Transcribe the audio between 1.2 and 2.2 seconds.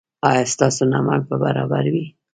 به برابر وي؟